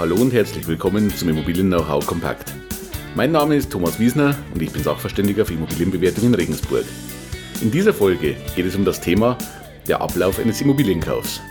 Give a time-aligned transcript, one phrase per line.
[0.00, 2.54] Hallo und herzlich willkommen zum Immobilien Know-how Kompakt.
[3.14, 6.86] Mein Name ist Thomas Wiesner und ich bin Sachverständiger für Immobilienbewertung in Regensburg.
[7.60, 9.36] In dieser Folge geht es um das Thema
[9.88, 11.42] der Ablauf eines Immobilienkaufs.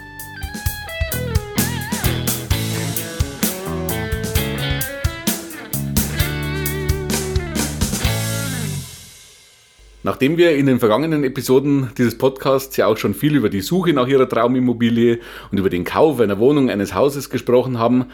[10.10, 13.94] Nachdem wir in den vergangenen Episoden dieses Podcasts ja auch schon viel über die Suche
[13.94, 15.20] nach Ihrer Traumimmobilie
[15.52, 18.06] und über den Kauf einer Wohnung, eines Hauses gesprochen haben,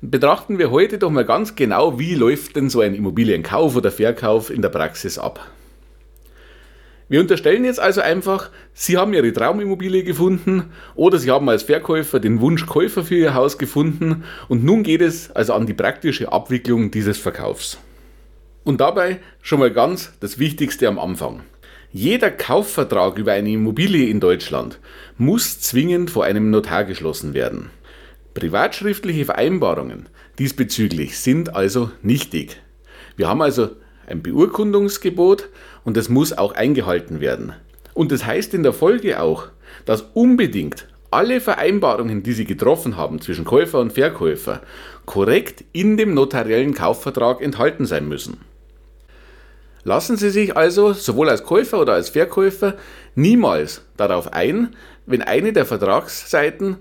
[0.00, 4.50] betrachten wir heute doch mal ganz genau, wie läuft denn so ein Immobilienkauf oder Verkauf
[4.50, 5.48] in der Praxis ab.
[7.08, 12.18] Wir unterstellen jetzt also einfach, Sie haben Ihre Traumimmobilie gefunden oder Sie haben als Verkäufer
[12.18, 16.90] den Wunschkäufer für Ihr Haus gefunden und nun geht es also an die praktische Abwicklung
[16.90, 17.78] dieses Verkaufs.
[18.64, 21.42] Und dabei schon mal ganz das Wichtigste am Anfang.
[21.92, 24.80] Jeder Kaufvertrag über eine Immobilie in Deutschland
[25.18, 27.70] muss zwingend vor einem Notar geschlossen werden.
[28.32, 32.60] Privatschriftliche Vereinbarungen diesbezüglich sind also nichtig.
[33.16, 33.68] Wir haben also
[34.06, 35.50] ein Beurkundungsgebot
[35.84, 37.52] und das muss auch eingehalten werden.
[37.92, 39.48] Und das heißt in der Folge auch,
[39.84, 44.62] dass unbedingt alle Vereinbarungen, die Sie getroffen haben zwischen Käufer und Verkäufer,
[45.04, 48.38] korrekt in dem notariellen Kaufvertrag enthalten sein müssen.
[49.84, 52.74] Lassen Sie sich also sowohl als Käufer oder als Verkäufer
[53.14, 56.78] niemals darauf ein, wenn eine der Vertragsseiten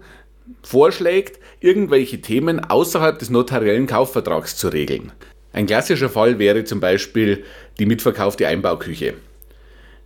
[0.62, 5.12] vorschlägt, irgendwelche Themen außerhalb des notariellen Kaufvertrags zu regeln.
[5.52, 7.44] Ein klassischer Fall wäre zum Beispiel
[7.78, 9.16] die mitverkaufte Einbauküche.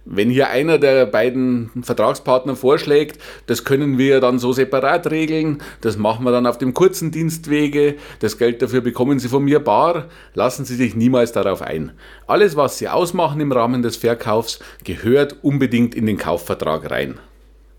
[0.10, 5.98] Wenn hier einer der beiden Vertragspartner vorschlägt, das können wir dann so separat regeln, das
[5.98, 10.06] machen wir dann auf dem kurzen Dienstwege, das Geld dafür bekommen Sie von mir bar,
[10.34, 11.92] lassen Sie sich niemals darauf ein.
[12.26, 17.20] Alles, was Sie ausmachen im Rahmen des Verkaufs, gehört unbedingt in den Kaufvertrag rein.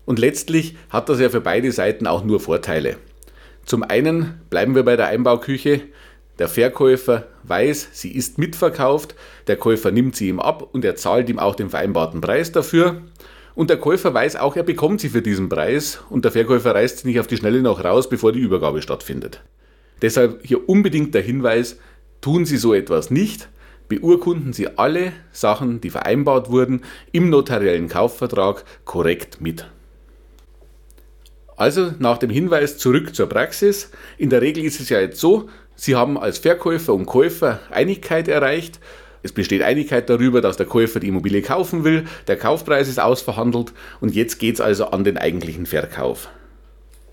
[0.05, 2.97] Und letztlich hat das ja für beide Seiten auch nur Vorteile.
[3.65, 5.81] Zum einen bleiben wir bei der Einbauküche,
[6.39, 9.15] der Verkäufer weiß, sie ist mitverkauft,
[9.47, 13.01] der Käufer nimmt sie ihm ab und er zahlt ihm auch den vereinbarten Preis dafür.
[13.55, 16.99] Und der Käufer weiß auch, er bekommt sie für diesen Preis und der Verkäufer reißt
[16.99, 19.43] sie nicht auf die Schnelle noch raus, bevor die Übergabe stattfindet.
[20.01, 21.77] Deshalb hier unbedingt der Hinweis,
[22.21, 23.49] tun Sie so etwas nicht,
[23.89, 29.69] beurkunden Sie alle Sachen, die vereinbart wurden, im notariellen Kaufvertrag korrekt mit.
[31.57, 33.91] Also nach dem Hinweis zurück zur Praxis.
[34.17, 35.49] In der Regel ist es ja jetzt so,
[35.81, 38.81] Sie haben als Verkäufer und Käufer Einigkeit erreicht.
[39.23, 43.71] Es besteht Einigkeit darüber, dass der Käufer die Immobilie kaufen will, der Kaufpreis ist ausverhandelt
[44.01, 46.27] und jetzt geht es also an den eigentlichen Verkauf.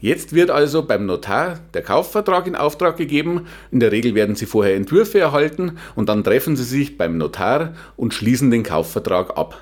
[0.00, 3.46] Jetzt wird also beim Notar der Kaufvertrag in Auftrag gegeben.
[3.70, 7.72] In der Regel werden Sie vorher Entwürfe erhalten und dann treffen Sie sich beim Notar
[7.96, 9.60] und schließen den Kaufvertrag ab.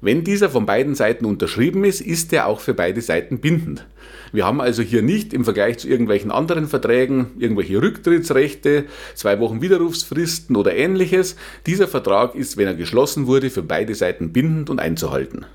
[0.00, 3.86] Wenn dieser von beiden Seiten unterschrieben ist, ist er auch für beide Seiten bindend.
[4.32, 8.84] Wir haben also hier nicht im Vergleich zu irgendwelchen anderen Verträgen irgendwelche Rücktrittsrechte,
[9.14, 11.36] zwei Wochen Widerrufsfristen oder ähnliches.
[11.66, 15.46] Dieser Vertrag ist, wenn er geschlossen wurde, für beide Seiten bindend und einzuhalten.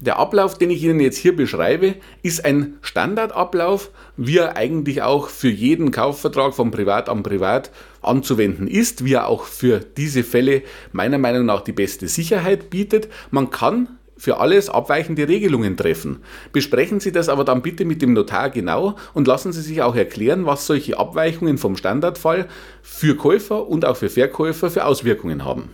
[0.00, 5.28] Der Ablauf, den ich Ihnen jetzt hier beschreibe, ist ein Standardablauf, wie er eigentlich auch
[5.28, 10.62] für jeden Kaufvertrag von Privat an Privat anzuwenden ist, wie er auch für diese Fälle
[10.92, 13.08] meiner Meinung nach die beste Sicherheit bietet.
[13.32, 16.18] Man kann für alles abweichende Regelungen treffen.
[16.52, 19.96] Besprechen Sie das aber dann bitte mit dem Notar genau und lassen Sie sich auch
[19.96, 22.46] erklären, was solche Abweichungen vom Standardfall
[22.82, 25.70] für Käufer und auch für Verkäufer für Auswirkungen haben.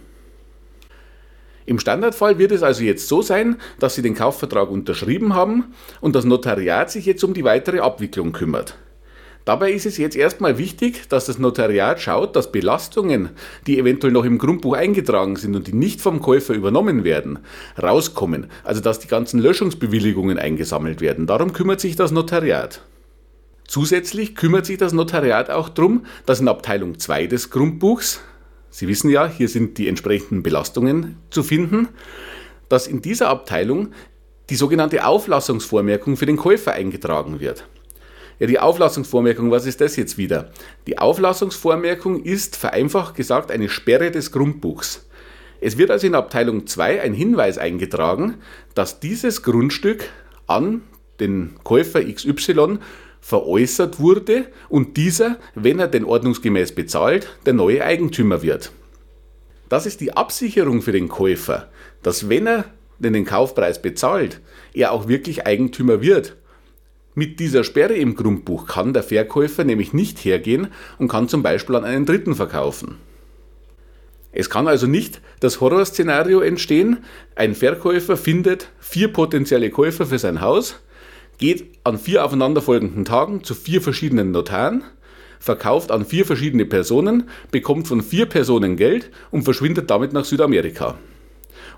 [1.67, 6.15] Im Standardfall wird es also jetzt so sein, dass Sie den Kaufvertrag unterschrieben haben und
[6.15, 8.77] das Notariat sich jetzt um die weitere Abwicklung kümmert.
[9.45, 13.31] Dabei ist es jetzt erstmal wichtig, dass das Notariat schaut, dass Belastungen,
[13.67, 17.41] die eventuell noch im Grundbuch eingetragen sind und die nicht vom Käufer übernommen werden,
[17.83, 18.47] rauskommen.
[18.63, 21.27] Also dass die ganzen Löschungsbewilligungen eingesammelt werden.
[21.27, 22.81] Darum kümmert sich das Notariat.
[23.67, 28.21] Zusätzlich kümmert sich das Notariat auch darum, dass in Abteilung 2 des Grundbuchs
[28.75, 31.91] Sie wissen ja, hier sind die entsprechenden Belastungen zu finden,
[32.69, 33.93] dass in dieser Abteilung
[34.51, 37.69] die sogenannte Auflassungsvormerkung für den Käufer eingetragen wird.
[38.41, 40.51] Ja, die Auflassungsvormerkung, was ist das jetzt wieder?
[40.89, 45.07] Die Auflassungsvormerkung ist vereinfacht gesagt eine Sperre des Grundbuchs.
[45.60, 48.39] Es wird also in Abteilung 2 ein Hinweis eingetragen,
[48.75, 50.09] dass dieses Grundstück
[50.48, 50.83] an
[51.21, 52.81] den Käufer XY
[53.24, 58.71] veräußert wurde und dieser, wenn er denn ordnungsgemäß bezahlt, der neue Eigentümer wird.
[59.71, 61.71] Das ist die Absicherung für den Käufer,
[62.03, 62.66] dass wenn er
[62.98, 64.42] denn den Kaufpreis bezahlt,
[64.74, 66.36] er auch wirklich Eigentümer wird.
[67.15, 70.68] Mit dieser Sperre im Grundbuch kann der Verkäufer nämlich nicht hergehen
[70.98, 72.98] und kann zum Beispiel an einen Dritten verkaufen.
[74.32, 76.98] Es kann also nicht das Horrorszenario entstehen,
[77.36, 80.80] ein Verkäufer findet vier potenzielle Käufer für sein Haus,
[81.39, 84.83] geht an vier aufeinanderfolgenden Tagen zu vier verschiedenen Notaren,
[85.39, 90.97] verkauft an vier verschiedene Personen, bekommt von vier Personen Geld und verschwindet damit nach Südamerika.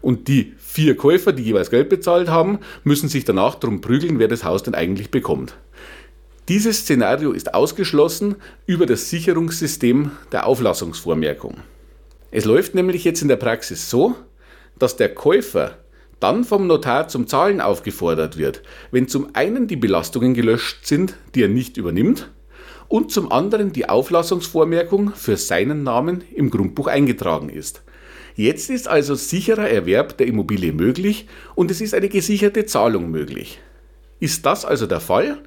[0.03, 4.29] Und die vier Käufer, die jeweils Geld bezahlt haben, müssen sich danach darum prügeln, wer
[4.29, 5.57] das Haus denn eigentlich bekommt.
[6.49, 8.37] Dieses Szenario ist ausgeschlossen
[8.67, 11.57] über das Sicherungssystem der Auflassungsvormerkung.
[12.31, 14.15] Es läuft nämlich jetzt in der Praxis so,
[14.79, 15.79] dass der Käufer
[16.21, 21.43] dann vom Notar zum Zahlen aufgefordert wird, wenn zum einen die Belastungen gelöscht sind, die
[21.43, 22.31] er nicht übernimmt,
[22.89, 27.83] und zum anderen die Auflassungsvormerkung für seinen Namen im Grundbuch eingetragen ist.
[28.37, 33.61] Jetzt ist also sicherer Erwerb der Immobilie möglich und es ist eine gesicherte Zahlung möglich.
[34.21, 35.39] Ist das also der Fall,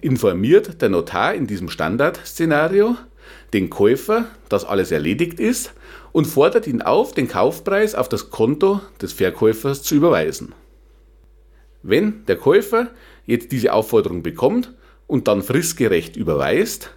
[0.00, 2.96] informiert der Notar in diesem Standardszenario
[3.52, 5.74] den Käufer, dass alles erledigt ist
[6.14, 10.54] und fordert ihn auf, den Kaufpreis auf das Konto des Verkäufers zu überweisen.
[11.82, 12.90] Wenn der Käufer
[13.26, 14.72] jetzt diese Aufforderung bekommt
[15.08, 16.90] und dann fristgerecht überweist,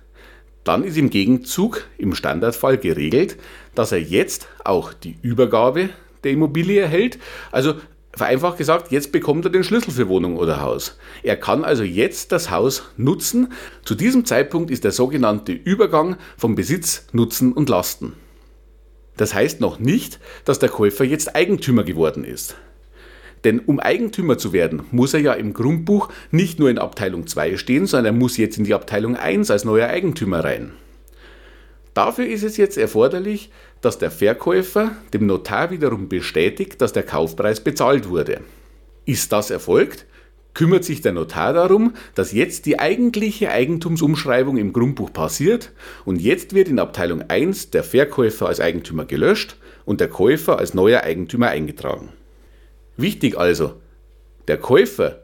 [0.63, 3.37] dann ist im Gegenzug im Standardfall geregelt,
[3.73, 5.89] dass er jetzt auch die Übergabe
[6.23, 7.17] der Immobilie erhält.
[7.51, 7.73] Also
[8.13, 10.95] vereinfacht gesagt, jetzt bekommt er den Schlüssel für Wohnung oder Haus.
[11.23, 13.51] Er kann also jetzt das Haus nutzen.
[13.83, 18.13] Zu diesem Zeitpunkt ist der sogenannte Übergang vom Besitz, Nutzen und Lasten.
[19.17, 22.55] Das heißt noch nicht, dass der Käufer jetzt Eigentümer geworden ist.
[23.43, 27.57] Denn um Eigentümer zu werden, muss er ja im Grundbuch nicht nur in Abteilung 2
[27.57, 30.73] stehen, sondern er muss jetzt in die Abteilung 1 als neuer Eigentümer rein.
[31.93, 37.59] Dafür ist es jetzt erforderlich, dass der Verkäufer dem Notar wiederum bestätigt, dass der Kaufpreis
[37.59, 38.41] bezahlt wurde.
[39.05, 40.05] Ist das erfolgt,
[40.57, 45.71] kümmert sich der Notar darum, dass jetzt die eigentliche Eigentumsumschreibung im Grundbuch passiert
[46.03, 50.73] und jetzt wird in Abteilung 1 der Verkäufer als Eigentümer gelöscht und der Käufer als
[50.73, 52.09] neuer Eigentümer eingetragen.
[52.95, 53.75] Wichtig also,
[54.47, 55.19] der Käufer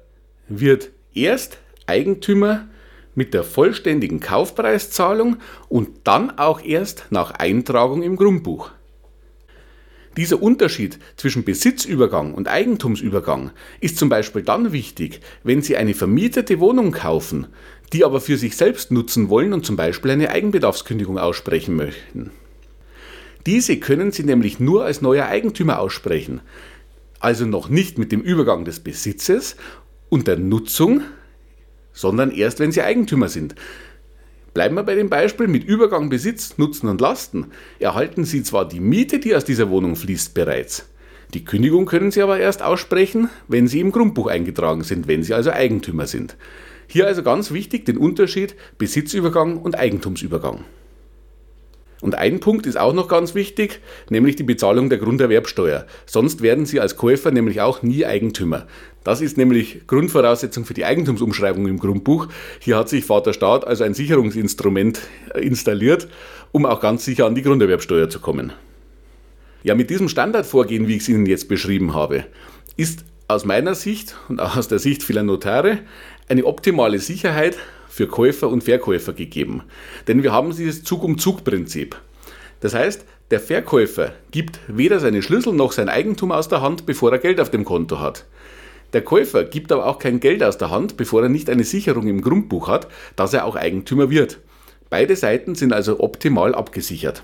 [0.50, 1.58] wird erst
[1.88, 2.68] Eigentümer
[3.16, 5.38] mit der vollständigen Kaufpreiszahlung
[5.68, 8.70] und dann auch erst nach Eintragung im Grundbuch.
[10.18, 16.60] Dieser Unterschied zwischen Besitzübergang und Eigentumsübergang ist zum Beispiel dann wichtig, wenn Sie eine vermietete
[16.60, 17.48] Wohnung kaufen,
[17.94, 22.32] die aber für sich selbst nutzen wollen und zum Beispiel eine Eigenbedarfskündigung aussprechen möchten.
[23.46, 26.42] Diese können Sie nämlich nur als neuer Eigentümer aussprechen
[27.24, 29.56] also noch nicht mit dem Übergang des Besitzes
[30.10, 31.02] und der Nutzung,
[31.94, 33.56] sondern erst, wenn sie Eigentümer sind.
[34.54, 37.48] Bleiben wir bei dem Beispiel mit Übergang Besitz, Nutzen und Lasten.
[37.80, 40.88] Erhalten Sie zwar die Miete, die aus dieser Wohnung fließt, bereits.
[41.34, 45.34] Die Kündigung können Sie aber erst aussprechen, wenn Sie im Grundbuch eingetragen sind, wenn Sie
[45.34, 46.38] also Eigentümer sind.
[46.86, 50.64] Hier also ganz wichtig den Unterschied Besitzübergang und Eigentumsübergang.
[52.04, 53.80] Und ein Punkt ist auch noch ganz wichtig,
[54.10, 55.86] nämlich die Bezahlung der Grunderwerbsteuer.
[56.06, 58.68] Sonst werden Sie als Käufer nämlich auch nie Eigentümer.
[59.06, 62.28] Das ist nämlich Grundvoraussetzung für die Eigentumsumschreibung im Grundbuch.
[62.60, 65.00] Hier hat sich Vater Staat also ein Sicherungsinstrument
[65.34, 66.10] installiert,
[66.52, 68.52] um auch ganz sicher an die Grunderwerbsteuer zu kommen.
[69.64, 72.26] Ja, mit diesem Standardvorgehen, wie ich es Ihnen jetzt beschrieben habe,
[72.76, 75.80] ist aus meiner Sicht und auch aus der Sicht vieler Notare
[76.28, 77.58] eine optimale Sicherheit
[77.94, 79.62] für Käufer und Verkäufer gegeben.
[80.08, 81.96] Denn wir haben dieses Zug-um-Zug-Prinzip.
[82.60, 87.12] Das heißt, der Verkäufer gibt weder seine Schlüssel noch sein Eigentum aus der Hand, bevor
[87.12, 88.26] er Geld auf dem Konto hat.
[88.94, 92.08] Der Käufer gibt aber auch kein Geld aus der Hand, bevor er nicht eine Sicherung
[92.08, 94.40] im Grundbuch hat, dass er auch Eigentümer wird.
[94.90, 97.22] Beide Seiten sind also optimal abgesichert.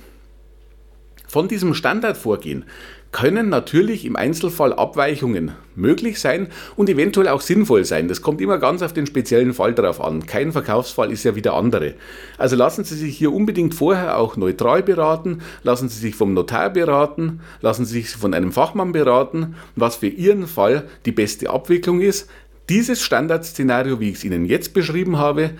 [1.29, 2.65] Von diesem Standardvorgehen
[3.11, 8.07] können natürlich im Einzelfall Abweichungen möglich sein und eventuell auch sinnvoll sein.
[8.07, 10.25] Das kommt immer ganz auf den speziellen Fall drauf an.
[10.25, 11.93] Kein Verkaufsfall ist ja wie der andere.
[12.39, 16.71] Also lassen Sie sich hier unbedingt vorher auch neutral beraten, lassen Sie sich vom Notar
[16.71, 22.01] beraten, lassen Sie sich von einem Fachmann beraten, was für Ihren Fall die beste Abwicklung
[22.01, 22.27] ist.
[22.69, 25.51] Dieses Standardszenario, wie ich es Ihnen jetzt beschrieben habe,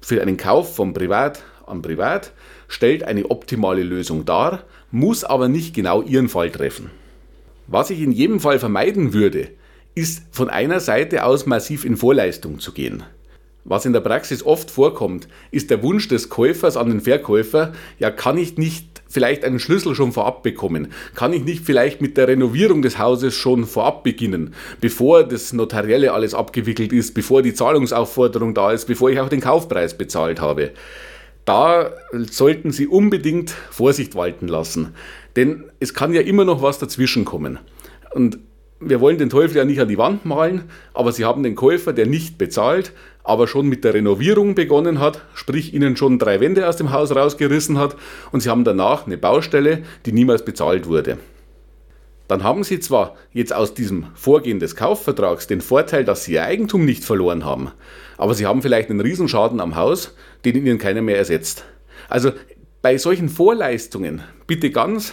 [0.00, 2.32] für einen Kauf von Privat an Privat
[2.68, 6.90] stellt eine optimale Lösung dar, muss aber nicht genau Ihren Fall treffen.
[7.66, 9.48] Was ich in jedem Fall vermeiden würde,
[9.94, 13.02] ist von einer Seite aus massiv in Vorleistung zu gehen.
[13.64, 18.10] Was in der Praxis oft vorkommt, ist der Wunsch des Käufers an den Verkäufer, ja
[18.10, 20.92] kann ich nicht vielleicht einen Schlüssel schon vorab bekommen?
[21.14, 26.12] Kann ich nicht vielleicht mit der Renovierung des Hauses schon vorab beginnen, bevor das Notarielle
[26.12, 30.72] alles abgewickelt ist, bevor die Zahlungsaufforderung da ist, bevor ich auch den Kaufpreis bezahlt habe?
[31.44, 34.94] Da sollten Sie unbedingt Vorsicht walten lassen.
[35.36, 37.58] Denn es kann ja immer noch was dazwischen kommen.
[38.14, 38.38] Und
[38.84, 41.92] wir wollen den Teufel ja nicht an die Wand malen, aber Sie haben den Käufer,
[41.92, 42.92] der nicht bezahlt,
[43.24, 47.14] aber schon mit der Renovierung begonnen hat, sprich Ihnen schon drei Wände aus dem Haus
[47.14, 47.96] rausgerissen hat
[48.32, 51.18] und Sie haben danach eine Baustelle, die niemals bezahlt wurde.
[52.32, 56.44] Dann haben Sie zwar jetzt aus diesem Vorgehen des Kaufvertrags den Vorteil, dass Sie Ihr
[56.44, 57.72] Eigentum nicht verloren haben,
[58.16, 60.14] aber Sie haben vielleicht einen Riesenschaden am Haus,
[60.46, 61.66] den Ihnen keiner mehr ersetzt.
[62.08, 62.32] Also
[62.80, 65.12] bei solchen Vorleistungen bitte ganz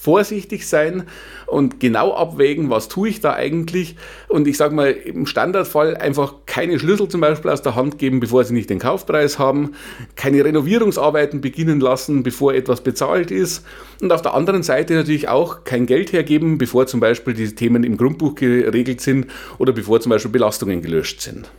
[0.00, 1.02] vorsichtig sein
[1.46, 3.96] und genau abwägen, was tue ich da eigentlich.
[4.28, 8.20] Und ich sage mal, im Standardfall einfach keine Schlüssel zum Beispiel aus der Hand geben,
[8.20, 9.72] bevor Sie nicht den Kaufpreis haben,
[10.14, 13.66] keine Renovierungsarbeiten beginnen lassen, bevor etwas bezahlt ist.
[14.00, 17.82] Und auf der anderen Seite natürlich auch kein Geld hergeben, bevor zum Beispiel diese Themen
[17.82, 19.26] im Grundbuch geregelt sind
[19.58, 21.50] oder bevor zum Beispiel Belastungen gelöscht sind.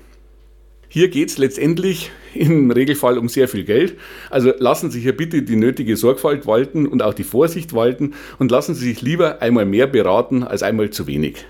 [0.91, 3.95] Hier geht es letztendlich im Regelfall um sehr viel Geld.
[4.31, 8.49] Also lassen Sie hier bitte die nötige Sorgfalt walten und auch die Vorsicht walten und
[8.49, 11.45] lassen Sie sich lieber einmal mehr beraten als einmal zu wenig.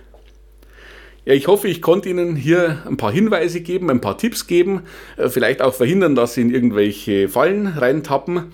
[1.30, 4.82] Ja, ich hoffe, ich konnte Ihnen hier ein paar Hinweise geben, ein paar Tipps geben,
[5.16, 8.46] äh, vielleicht auch verhindern, dass Sie in irgendwelche Fallen reintappen.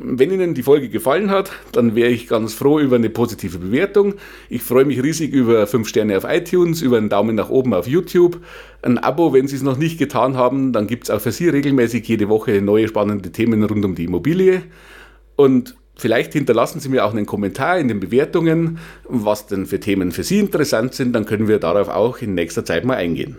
[0.00, 4.14] Wenn Ihnen die Folge gefallen hat, dann wäre ich ganz froh über eine positive Bewertung.
[4.48, 7.86] Ich freue mich riesig über 5 Sterne auf iTunes, über einen Daumen nach oben auf
[7.86, 8.40] YouTube,
[8.82, 11.48] ein Abo, wenn Sie es noch nicht getan haben, dann gibt es auch für Sie
[11.48, 14.64] regelmäßig jede Woche neue spannende Themen rund um die Immobilie.
[15.36, 20.12] Und Vielleicht hinterlassen Sie mir auch einen Kommentar in den Bewertungen, was denn für Themen
[20.12, 23.36] für Sie interessant sind, dann können wir darauf auch in nächster Zeit mal eingehen.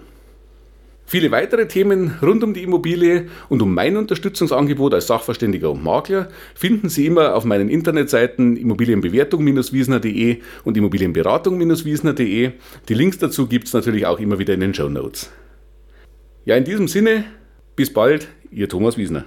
[1.08, 6.30] Viele weitere Themen rund um die Immobilie und um mein Unterstützungsangebot als Sachverständiger und Makler
[6.56, 12.52] finden Sie immer auf meinen Internetseiten immobilienbewertung-wiesner.de und immobilienberatung-wiesner.de.
[12.90, 15.30] Die Links dazu gibt es natürlich auch immer wieder in den Show Notes.
[16.46, 17.26] Ja, in diesem Sinne,
[17.76, 19.26] bis bald, Ihr Thomas Wiesner.